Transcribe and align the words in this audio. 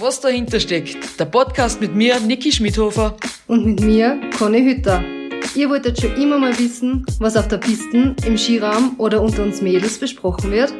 Was 0.00 0.20
dahinter 0.20 0.60
steckt. 0.60 1.18
Der 1.18 1.24
Podcast 1.24 1.80
mit 1.80 1.92
mir, 1.92 2.20
Niki 2.20 2.52
Schmidhofer. 2.52 3.16
Und 3.48 3.66
mit 3.66 3.80
mir, 3.80 4.20
Conny 4.38 4.62
Hütter. 4.62 5.02
Ihr 5.56 5.68
wolltet 5.68 6.00
schon 6.00 6.14
immer 6.14 6.38
mal 6.38 6.56
wissen, 6.56 7.04
was 7.18 7.36
auf 7.36 7.48
der 7.48 7.56
Piste, 7.56 8.14
im 8.24 8.38
Skiraum 8.38 8.94
oder 8.98 9.20
unter 9.20 9.42
uns 9.42 9.60
Mädels 9.60 9.98
besprochen 9.98 10.52
wird? 10.52 10.72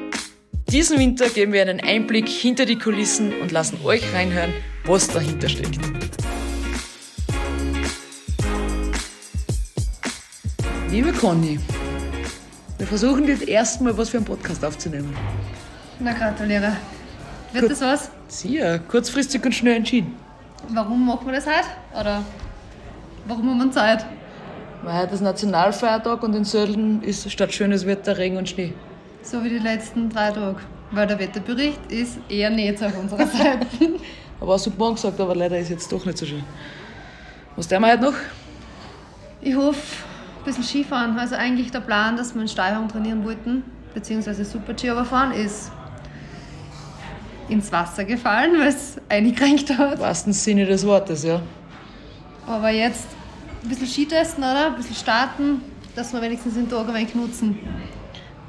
Diesen 0.70 1.00
Winter 1.00 1.28
geben 1.30 1.52
wir 1.52 1.62
einen 1.62 1.80
Einblick 1.80 2.28
hinter 2.28 2.64
die 2.64 2.78
Kulissen 2.78 3.32
und 3.40 3.50
lassen 3.50 3.80
euch 3.82 4.04
reinhören, 4.14 4.52
was 4.84 5.08
dahinter 5.08 5.48
steckt. 5.48 5.80
Liebe 10.92 11.12
Conny, 11.12 11.58
wir 12.78 12.86
versuchen 12.86 13.26
das 13.26 13.40
erste 13.40 13.82
Mal 13.82 13.98
was 13.98 14.10
für 14.10 14.18
einen 14.18 14.26
Podcast 14.26 14.64
aufzunehmen. 14.64 15.12
Na, 15.98 16.12
gratuliere. 16.12 16.76
Wird 17.52 17.62
Gut. 17.62 17.70
das 17.70 17.80
was? 17.80 18.10
Sehr 18.28 18.78
kurzfristig 18.78 19.44
und 19.44 19.54
schnell 19.54 19.76
entschieden. 19.76 20.14
Warum 20.68 21.06
machen 21.06 21.26
wir 21.26 21.34
das 21.34 21.46
heute? 21.46 21.66
Oder 21.98 22.22
warum 23.26 23.48
haben 23.50 23.58
wir 23.58 23.70
Zeit? 23.70 24.04
Weil 24.82 25.02
heute 25.02 25.14
ist 25.14 25.22
Nationalfeiertag 25.22 26.22
und 26.22 26.34
in 26.34 26.44
Södeln 26.44 27.02
ist 27.02 27.30
statt 27.30 27.52
schönes 27.52 27.86
Wetter 27.86 28.18
Regen 28.18 28.36
und 28.36 28.48
Schnee. 28.48 28.74
So 29.22 29.42
wie 29.42 29.48
die 29.48 29.58
letzten 29.58 30.10
drei 30.10 30.30
Tage. 30.30 30.56
Weil 30.90 31.06
der 31.06 31.18
Wetterbericht 31.18 31.80
ist 31.90 32.18
eher 32.28 32.50
nicht 32.50 32.82
auf 32.82 32.96
unserer 32.98 33.26
Seite. 33.26 33.66
Aber 34.40 34.54
auch 34.54 34.58
super 34.58 34.92
gesagt, 34.92 35.20
aber 35.20 35.34
leider 35.34 35.58
ist 35.58 35.70
jetzt 35.70 35.90
doch 35.90 36.04
nicht 36.04 36.18
so 36.18 36.26
schön. 36.26 36.44
Was 37.56 37.66
tun 37.66 37.80
wir 37.80 37.92
heute 37.92 38.02
noch? 38.02 38.14
Ich 39.40 39.54
hoffe, 39.56 39.80
ein 40.38 40.44
bisschen 40.44 40.64
Skifahren. 40.64 41.18
Also 41.18 41.34
eigentlich 41.34 41.70
der 41.70 41.80
Plan, 41.80 42.16
dass 42.16 42.34
wir 42.34 42.42
in 42.42 42.48
Steilhang 42.48 42.88
trainieren 42.88 43.24
wollten, 43.24 43.64
beziehungsweise 43.94 44.44
Super-G 44.44 44.90
aber 44.90 45.04
fahren, 45.04 45.32
ist 45.32 45.72
ins 47.48 47.72
Wasser 47.72 48.04
gefallen, 48.04 48.58
weil 48.58 48.68
es 48.68 48.96
eingekränkt 49.08 49.76
hat. 49.76 49.94
Im 49.94 50.00
wahrsten 50.00 50.32
Sinne 50.32 50.66
des 50.66 50.86
Wortes, 50.86 51.24
ja. 51.24 51.40
Aber 52.46 52.70
jetzt 52.70 53.06
ein 53.62 53.68
bisschen 53.68 53.86
Ski 53.86 54.06
testen, 54.06 54.44
oder? 54.44 54.68
Ein 54.68 54.76
bisschen 54.76 54.96
starten, 54.96 55.62
dass 55.94 56.12
wir 56.12 56.22
wenigstens 56.22 56.54
den 56.54 56.68
Tag 56.68 56.88
ein 56.88 56.94
wenig 56.94 57.14
nutzen. 57.14 57.58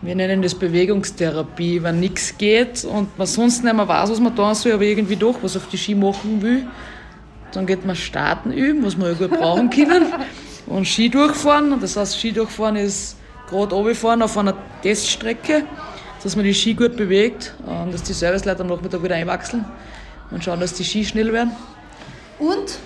Wir 0.02 0.16
nennen 0.16 0.42
das 0.42 0.56
Bewegungstherapie, 0.56 1.84
wenn 1.84 2.00
nichts 2.00 2.38
geht 2.38 2.86
und 2.86 3.18
man 3.18 3.28
sonst 3.28 3.64
nicht 3.64 3.76
mehr 3.76 3.88
weiß, 3.88 4.12
was 4.12 4.20
man 4.22 4.34
tun 4.34 4.56
soll, 4.56 4.72
aber 4.72 4.84
irgendwie 4.84 5.18
doch 5.18 5.36
was 5.42 5.58
auf 5.58 5.68
die 5.68 5.78
Ski 5.78 5.94
machen 5.94 6.42
will. 6.42 6.66
Dann 7.52 7.66
geht 7.66 7.86
man 7.86 7.96
Starten 7.96 8.54
üben, 8.54 8.86
was 8.86 8.98
wir 8.98 9.10
ja 9.10 9.14
gut 9.14 9.32
brauchen 9.32 9.70
können. 9.72 10.06
Und 10.68 10.88
Ski 10.88 11.10
durchfahren. 11.10 11.78
Das 11.82 11.98
heißt, 11.98 12.18
Ski 12.18 12.32
durchfahren 12.32 12.78
ist 12.78 13.18
gerade 13.50 13.76
runterfahren 13.76 14.22
auf 14.22 14.38
einer 14.38 14.54
Teststrecke, 14.84 15.64
dass 16.24 16.36
man 16.36 16.46
die 16.46 16.54
Ski 16.54 16.74
gut 16.74 16.98
bewegt 16.98 17.54
und 17.66 17.94
dass 17.94 18.04
die 18.04 18.14
Serviceleute 18.14 18.62
am 18.62 18.68
Nachmittag 18.68 19.04
wieder 19.04 19.16
einwachseln 19.16 19.66
und 20.32 20.44
schauen, 20.44 20.60
dass 20.60 20.74
die 20.74 20.84
Ski 20.84 21.06
schnell 21.06 21.32
werden. 21.32 21.52
Und 22.40 22.80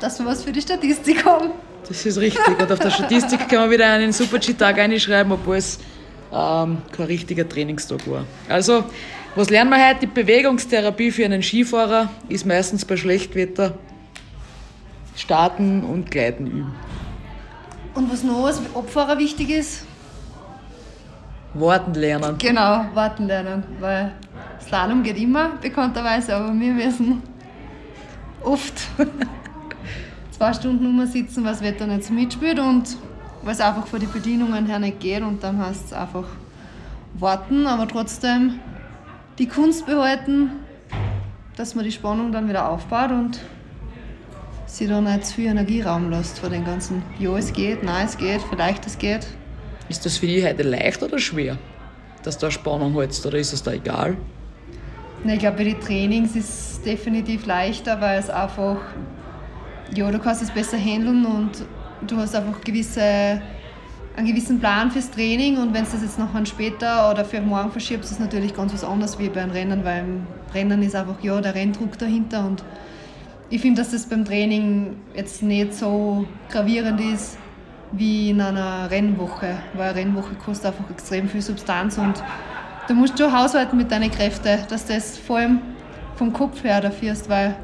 dass 0.00 0.18
wir 0.18 0.26
was 0.26 0.42
für 0.44 0.52
die 0.52 0.60
Statistik 0.60 1.24
haben. 1.24 1.50
Das 1.88 2.04
ist 2.04 2.18
richtig. 2.18 2.58
Und 2.58 2.70
auf 2.70 2.78
der 2.78 2.90
Statistik 2.90 3.48
kann 3.48 3.60
man 3.60 3.70
wieder 3.70 3.86
einen 3.86 4.12
Super-G-Tag 4.12 4.78
einschreiben, 4.78 5.32
obwohl 5.32 5.56
es 5.56 5.78
ähm, 6.32 6.78
kein 6.92 7.06
richtiger 7.06 7.48
Trainingstag 7.48 8.08
war. 8.10 8.24
Also, 8.48 8.84
was 9.34 9.50
lernen 9.50 9.70
wir 9.70 9.88
heute? 9.88 10.00
Die 10.00 10.06
Bewegungstherapie 10.06 11.10
für 11.10 11.24
einen 11.24 11.42
Skifahrer 11.42 12.10
ist 12.28 12.44
meistens 12.44 12.84
bei 12.84 12.96
Schlechtwetter 12.96 13.78
starten 15.14 15.84
und 15.84 16.10
gleiten 16.10 16.46
üben. 16.46 16.74
Und 17.94 18.12
was 18.12 18.22
noch 18.22 18.44
als 18.44 18.60
Abfahrer 18.74 19.18
wichtig 19.18 19.50
ist, 19.50 19.84
Warten 21.58 21.94
lernen. 21.94 22.36
genau, 22.38 22.86
warten 22.94 23.26
lernen. 23.26 23.64
Weil 23.80 24.12
Slalom 24.60 25.02
geht 25.02 25.18
immer, 25.18 25.50
bekannterweise, 25.60 26.34
aber 26.36 26.52
wir 26.52 26.72
müssen 26.72 27.22
oft 28.42 28.74
zwei 30.30 30.52
Stunden 30.52 30.86
rumsitzen, 30.86 31.44
weil 31.44 31.52
das 31.52 31.62
Wetter 31.62 31.86
nicht 31.86 32.04
so 32.04 32.12
mitspielt 32.12 32.58
und 32.58 32.96
weil 33.42 33.52
es 33.52 33.60
einfach 33.60 33.86
von 33.86 34.00
den 34.00 34.10
Bedienungen 34.10 34.66
her 34.66 34.78
nicht 34.78 35.00
geht 35.00 35.22
und 35.22 35.42
dann 35.42 35.58
heißt 35.58 35.86
es 35.86 35.92
einfach 35.92 36.24
warten, 37.14 37.66
aber 37.66 37.86
trotzdem 37.86 38.58
die 39.38 39.46
Kunst 39.46 39.86
behalten, 39.86 40.50
dass 41.56 41.74
man 41.74 41.84
die 41.84 41.92
Spannung 41.92 42.32
dann 42.32 42.48
wieder 42.48 42.68
aufbaut 42.68 43.10
und 43.10 43.40
sie 44.66 44.86
dann 44.86 45.04
nicht 45.04 45.26
zu 45.26 45.34
viel 45.34 45.46
Energieraum 45.46 46.10
lässt 46.10 46.38
vor 46.38 46.50
den 46.50 46.64
ganzen, 46.64 47.02
ja 47.18 47.36
es 47.36 47.52
geht, 47.52 47.82
nein 47.82 48.06
es 48.06 48.18
geht, 48.18 48.42
vielleicht 48.42 48.86
es 48.86 48.98
geht. 48.98 49.26
Ist 49.88 50.04
das 50.04 50.18
für 50.18 50.26
dich 50.26 50.44
heute 50.44 50.64
leicht 50.64 51.02
oder 51.02 51.18
schwer, 51.18 51.56
dass 52.24 52.38
du 52.38 52.46
eine 52.46 52.52
Spannung 52.52 52.94
hältst 52.94 53.24
oder 53.24 53.38
ist 53.38 53.52
es 53.52 53.62
da 53.62 53.72
egal? 53.72 54.16
Na, 55.22 55.34
Ich 55.34 55.38
glaube, 55.38 55.58
bei 55.58 55.64
den 55.64 55.80
Trainings 55.80 56.34
ist 56.34 56.48
es 56.48 56.82
definitiv 56.82 57.46
leichter, 57.46 58.00
weil 58.00 58.18
es 58.18 58.28
einfach, 58.28 58.78
ja, 59.94 60.10
du 60.10 60.18
kannst 60.18 60.42
es 60.42 60.50
besser 60.50 60.76
handeln 60.76 61.24
und 61.24 61.50
du 62.04 62.16
hast 62.16 62.34
einfach 62.34 62.60
gewisse, 62.62 63.40
einen 64.16 64.26
gewissen 64.26 64.58
Plan 64.58 64.90
fürs 64.90 65.08
Training 65.08 65.56
und 65.58 65.72
wenn 65.72 65.84
du 65.84 65.90
das 65.92 66.02
jetzt 66.02 66.18
noch 66.18 66.34
an 66.34 66.46
später 66.46 67.08
oder 67.10 67.24
für 67.24 67.40
morgen 67.40 67.70
verschiebst, 67.70 68.06
ist 68.06 68.16
es 68.16 68.18
natürlich 68.18 68.54
ganz 68.54 68.72
was 68.72 68.82
anderes 68.82 69.16
wie 69.20 69.28
beim 69.28 69.50
Rennen, 69.50 69.84
weil 69.84 70.00
im 70.00 70.26
Rennen 70.52 70.82
ist 70.82 70.96
einfach, 70.96 71.22
ja, 71.22 71.40
der 71.40 71.54
Renndruck 71.54 71.96
dahinter 71.96 72.44
und 72.44 72.64
ich 73.50 73.60
finde, 73.60 73.82
dass 73.82 73.92
das 73.92 74.06
beim 74.06 74.24
Training 74.24 74.96
jetzt 75.14 75.44
nicht 75.44 75.74
so 75.74 76.26
gravierend 76.50 77.00
ist 77.00 77.38
wie 77.96 78.30
in 78.30 78.40
einer 78.40 78.90
Rennwoche, 78.90 79.56
weil 79.74 79.90
eine 79.90 79.98
Rennwoche 79.98 80.34
kostet 80.34 80.66
einfach 80.66 80.90
extrem 80.90 81.28
viel 81.28 81.42
Substanz 81.42 81.98
und 81.98 82.22
du 82.88 82.94
musst 82.94 83.18
schon 83.18 83.32
haushalten 83.32 83.76
mit 83.76 83.90
deinen 83.90 84.10
Kräften, 84.10 84.58
dass 84.68 84.86
du 84.86 84.94
das 84.94 85.18
vor 85.18 85.38
allem 85.38 85.60
vom 86.16 86.32
Kopf 86.32 86.62
her 86.64 86.80
da 86.80 86.90
führst, 86.90 87.28
weil, 87.28 87.56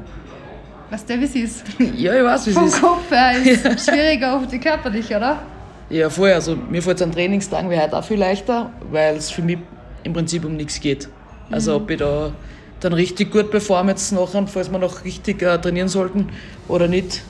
weißt 0.89 1.09
du, 1.09 1.19
wie 1.19 1.23
es 1.23 1.35
ist? 1.35 1.63
Ja, 1.95 2.15
ich 2.15 2.23
weiß, 2.23 2.47
wie 2.47 2.51
Vom 2.51 2.65
es 2.65 2.73
ist. 2.75 2.81
Kopf 2.81 3.11
her 3.11 3.37
ist 3.43 3.65
es 3.65 3.85
schwieriger 3.85 4.35
auf 4.35 4.47
die 4.47 4.59
körperlich, 4.59 5.07
oder? 5.15 5.41
Ja, 5.89 6.09
voll. 6.09 6.31
Also, 6.31 6.55
mir 6.55 6.81
fällt 6.81 6.97
es 6.97 7.03
an 7.03 7.11
Trainingstagen 7.11 7.69
wie 7.69 7.79
heute 7.79 7.97
auch 7.97 8.03
viel 8.03 8.17
leichter, 8.17 8.71
weil 8.91 9.15
es 9.15 9.29
für 9.31 9.41
mich 9.41 9.59
im 10.03 10.13
Prinzip 10.13 10.45
um 10.45 10.55
nichts 10.55 10.79
geht. 10.79 11.09
Also, 11.51 11.75
ob 11.75 11.89
ich 11.89 11.97
da 11.97 12.31
dann 12.79 12.93
richtig 12.93 13.31
gut 13.31 13.51
performe 13.51 13.91
jetzt 13.91 14.11
nachher, 14.11 14.45
falls 14.47 14.71
wir 14.71 14.79
noch 14.79 15.03
richtig 15.03 15.41
äh, 15.41 15.57
trainieren 15.59 15.87
sollten 15.87 16.29
oder 16.67 16.87
nicht, 16.87 17.21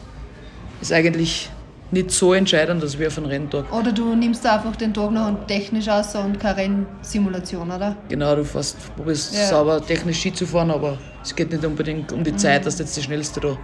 ist 0.81 0.91
eigentlich 0.91 1.49
nicht 1.93 2.11
so 2.11 2.33
entscheidend, 2.33 2.81
als 2.83 2.97
wie 2.99 3.07
auf 3.07 3.17
einem 3.17 3.27
Renntag. 3.27 3.71
Oder 3.71 3.91
du 3.91 4.15
nimmst 4.15 4.43
da 4.43 4.55
einfach 4.55 4.75
den 4.75 4.93
Tag 4.93 5.11
noch 5.11 5.45
technisch 5.47 5.87
aus 5.87 6.15
und 6.15 6.39
keine 6.39 6.57
Rennsimulation, 6.57 7.71
oder? 7.71 7.95
Genau, 8.09 8.35
du 8.35 8.43
fährst, 8.43 8.77
probierst 8.95 9.33
Ja. 9.35 9.45
sauber 9.47 9.79
technisch 9.85 10.19
Ski 10.19 10.33
zu 10.33 10.45
fahren, 10.45 10.71
aber 10.71 10.97
es 11.23 11.33
geht 11.35 11.51
nicht 11.51 11.63
unbedingt 11.63 12.11
um 12.11 12.23
die 12.23 12.35
Zeit, 12.35 12.65
dass 12.65 12.77
du 12.77 12.83
jetzt 12.83 12.97
die 12.97 13.01
Schnellste 13.03 13.39
da 13.39 13.57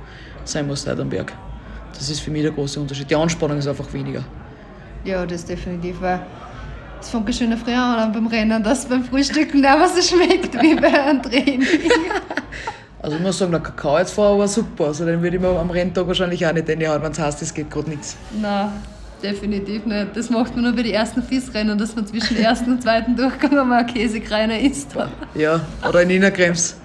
sein 0.45 0.67
musst 0.67 0.87
heute 0.87 1.01
am 1.01 1.09
Berg. 1.09 1.33
Das 1.93 2.09
ist 2.09 2.19
für 2.21 2.31
mich 2.31 2.43
der 2.43 2.51
große 2.51 2.79
Unterschied. 2.79 3.09
Die 3.09 3.15
Anspannung 3.15 3.57
ist 3.57 3.67
einfach 3.67 3.91
weniger. 3.93 4.23
Ja, 5.03 5.25
das 5.25 5.43
definitiv, 5.45 5.99
weil 6.01 6.21
es 7.01 7.09
fängt 7.09 7.33
schon 7.33 7.57
früher 7.57 7.77
an 7.81 8.11
beim 8.11 8.27
Rennen, 8.27 8.61
dass 8.63 8.85
beim 8.85 9.03
Frühstücken 9.03 9.61
mehr 9.61 9.87
so 9.87 10.01
schmeckt 10.01 10.53
wie 10.61 10.75
bei 10.75 10.87
einem 11.03 11.21
Training. 11.21 11.63
Also 13.01 13.15
ich 13.15 13.21
muss 13.21 13.37
sagen, 13.37 13.51
der 13.51 13.61
Kakao 13.61 13.97
jetzt 13.97 14.13
vorher 14.13 14.37
war 14.37 14.47
super. 14.47 14.85
Also 14.87 15.05
den 15.05 15.21
würde 15.21 15.37
ich 15.37 15.41
mir 15.41 15.47
am 15.57 15.69
Renntag 15.69 16.05
wahrscheinlich 16.07 16.45
auch 16.45 16.51
nicht 16.53 16.67
reinhauen, 16.69 17.01
wenn 17.01 17.11
es 17.11 17.19
heißt, 17.19 17.41
es 17.41 17.53
geht 17.53 17.71
gerade 17.71 17.89
nichts. 17.89 18.17
Nein, 18.41 18.71
definitiv 19.23 19.85
nicht. 19.85 20.07
Das 20.15 20.29
macht 20.29 20.53
man 20.55 20.65
nur 20.65 20.73
bei 20.73 20.83
den 20.83 20.93
ersten 20.93 21.23
FIS-Rennen, 21.23 21.77
dass 21.77 21.95
man 21.95 22.05
zwischen 22.05 22.35
ersten 22.37 22.71
und 22.73 22.83
zweiten 22.83 23.15
Durchgang 23.15 23.57
einmal 23.57 23.79
einen 23.79 23.87
Käsekreiner 23.87 24.59
isst. 24.59 24.95
Ja, 25.35 25.61
oder 25.87 26.01
in 26.01 26.09
Innerkrems. 26.09 26.75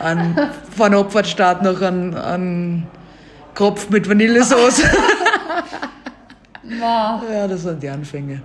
An, 0.00 0.36
von 0.76 0.92
Abfahrtstart 0.94 1.62
noch 1.62 1.80
einen, 1.80 2.16
einen 2.16 2.86
Kropf 3.54 3.88
mit 3.90 4.08
Vanillesauce. 4.08 4.82
Wow. 6.64 7.22
ja, 7.30 7.46
das 7.48 7.62
sind 7.62 7.82
die 7.82 7.88
Anfänge. 7.88 8.40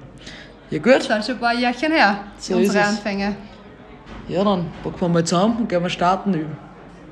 Ja 0.72 0.80
gut, 0.80 0.96
Das 0.96 1.06
sind 1.08 1.24
schon 1.26 1.36
ein 1.36 1.40
paar 1.40 1.54
Jährchen 1.54 1.92
her, 1.92 2.18
So 2.40 2.56
unsere. 2.58 2.84
Anfänge. 2.84 3.36
ja 4.28 4.44
dann 4.44 4.66
packen 4.84 5.00
wir 5.00 5.08
mal 5.10 5.24
zusammen 5.24 5.58
und 5.58 5.70
gehen 5.70 5.82
wir 5.84 5.90
starten 5.90 6.34
üben. 6.34 6.58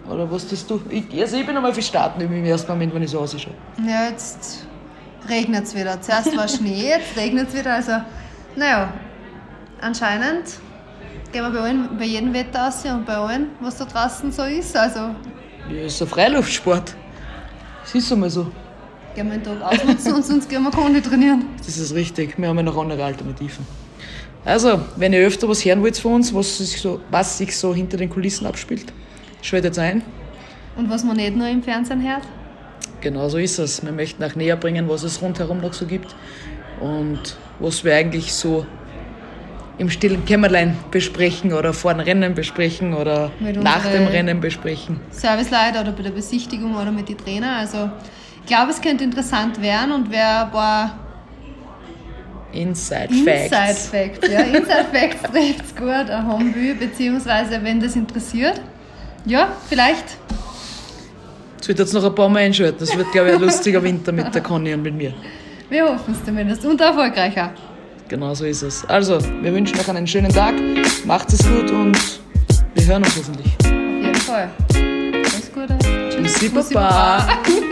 Oder 0.10 0.30
was 0.32 0.48
tust 0.48 0.70
du? 0.70 0.80
Ich, 0.90 1.06
also 1.20 1.38
ich 1.38 1.46
bin 1.46 1.56
einmal 1.56 1.74
für 1.74 1.82
Starten 1.82 2.22
im 2.22 2.46
ersten 2.46 2.72
Moment, 2.72 2.94
wenn 2.94 3.04
ich 3.04 3.10
so 3.12 3.20
ausschaue. 3.20 3.54
Ja, 3.88 4.08
jetzt 4.10 4.66
regnet 5.28 5.64
es 5.66 5.76
wieder. 5.76 6.00
Zuerst 6.02 6.36
war 6.38 6.48
Schnee, 6.48 6.90
jetzt 6.90 7.18
regnet 7.18 7.50
es 7.50 7.56
wieder. 7.56 7.74
Also, 7.74 7.94
naja, 8.56 8.94
anscheinend 9.82 10.44
gehen 11.32 11.42
wir 11.44 11.50
bei, 11.52 11.60
allen, 11.60 11.98
bei 11.98 12.06
jedem 12.06 12.34
Wetter 12.34 12.68
aus 12.68 12.86
und 12.86 13.06
bei 13.06 13.16
allen, 13.16 13.48
was 13.62 13.78
da 13.78 13.86
draußen 13.86 14.32
so 14.32 14.44
ist. 14.44 14.76
Also 14.78 15.00
Ja, 15.70 15.86
ist 15.86 16.02
ein 16.02 16.08
Freiluftsport. 16.08 16.96
Das 17.84 17.96
ist 17.96 18.12
einmal 18.12 18.30
so. 18.30 18.48
gehen 19.16 19.30
wir 19.32 19.38
den 19.38 19.44
Tag 19.44 19.62
ausnutzen 19.62 20.14
und 20.14 20.26
sonst 20.26 20.48
gehen 20.50 20.64
wir 20.64 20.72
Kondi 20.72 21.02
trainieren. 21.02 21.46
Das 21.58 21.78
ist 21.78 21.94
richtig. 21.96 22.38
Wir 22.38 22.48
haben 22.48 22.58
ja 22.58 22.64
noch 22.64 22.78
andere 22.78 23.04
Alternativen. 23.04 23.66
Also, 24.44 24.80
wenn 24.96 25.12
ihr 25.14 25.26
öfter 25.26 25.50
was 25.50 25.66
hören 25.66 25.82
wollt 25.82 25.98
von 25.98 26.14
uns, 26.14 26.32
was 26.34 26.60
sich 26.60 26.80
so, 26.80 27.02
was 27.10 27.40
sich 27.40 27.58
so 27.58 27.74
hinter 27.74 27.98
den 27.98 28.10
Kulissen 28.12 28.46
abspielt, 28.46 28.94
schaltet 29.46 29.78
ein. 29.80 30.02
Und 30.76 30.90
was 30.90 31.04
man 31.04 31.16
nicht 31.16 31.36
nur 31.36 31.48
im 31.48 31.64
Fernsehen 31.64 32.02
hört. 32.08 32.24
Genau 33.02 33.30
so 33.30 33.38
ist 33.38 33.60
es. 33.60 33.84
Wir 33.86 33.92
möchten 33.92 34.24
auch 34.24 34.36
näher 34.36 34.58
bringen, 34.58 34.90
was 34.90 35.04
es 35.04 35.22
rundherum 35.22 35.62
noch 35.62 35.74
so 35.74 35.86
gibt 35.86 36.16
und 36.82 37.38
was 37.60 37.84
wir 37.84 37.96
eigentlich 37.96 38.34
so 38.34 38.66
im 39.78 39.90
stillen 39.90 40.26
Kämmerlein 40.26 40.78
besprechen 40.90 41.54
oder 41.54 41.74
vor 41.74 41.94
dem 41.94 42.00
Rennen 42.02 42.34
besprechen 42.34 42.94
oder 42.94 43.32
nach 43.40 43.86
dem 43.86 44.08
Rennen 44.08 44.40
besprechen. 44.40 45.00
Serviceleiter 45.12 45.82
oder 45.82 45.92
bei 45.92 46.04
der 46.04 46.12
Besichtigung 46.12 46.76
oder 46.76 46.92
mit 46.92 47.10
den 47.10 47.18
Trainer. 47.18 47.58
Also 47.58 47.90
ich 48.42 48.48
glaube, 48.48 48.72
es 48.72 48.82
könnte 48.82 49.04
interessant 49.04 49.62
werden 49.62 49.92
und 49.92 50.12
wer 50.12 50.46
ein 50.46 50.52
paar 50.52 51.00
Inside, 52.54 53.10
Inside 53.10 53.50
Facts. 53.50 53.88
Facts, 53.88 54.30
ja, 54.32 54.40
Inside 54.40 54.86
Facts 54.92 55.22
trifft 55.24 55.76
gut 55.76 56.10
haben 56.10 56.56
will, 56.56 56.76
beziehungsweise 56.76 57.62
wenn 57.62 57.82
das 57.82 57.98
interessiert, 57.98 58.62
ja, 59.26 59.50
vielleicht 59.68 60.18
Es 61.60 61.68
wird 61.68 61.80
jetzt 61.80 61.94
noch 61.94 62.04
ein 62.04 62.14
paar 62.14 62.30
Mal 62.30 62.44
einschalten. 62.44 62.78
Das 62.80 62.96
wird, 62.96 63.12
glaube 63.12 63.30
ich, 63.30 63.36
ein 63.36 63.42
lustiger 63.42 63.82
Winter 63.82 64.12
mit 64.12 64.34
der 64.34 64.42
Conny 64.42 64.74
und 64.74 64.84
mit 64.84 64.96
mir. 64.96 65.14
Wir 65.70 65.86
hoffen 65.86 66.14
es 66.14 66.24
zumindest 66.24 66.64
und 66.66 66.80
erfolgreicher. 66.80 67.52
Genau 68.08 68.36
so 68.36 68.46
ist 68.46 68.62
es. 68.62 68.86
Also, 68.86 69.18
wir 69.42 69.52
wünschen 69.52 69.80
euch 69.80 69.90
einen 69.90 70.06
schönen 70.06 70.32
Tag. 70.32 70.54
Macht 71.06 71.34
es 71.34 71.40
gut 71.40 71.72
und 71.72 71.98
wir 72.76 72.86
hören 72.86 73.04
uns 73.04 73.16
hoffentlich. 73.18 73.52
Auf 73.60 73.72
jeden 73.72 74.16
Fall. 74.16 74.50
Alles 74.76 75.52
Gute. 75.52 75.78
Tschüss. 76.10 76.34
Bussi, 76.34 76.50
Bussi, 76.50 76.74
Baba. 76.76 77.26
Baba. 77.26 77.65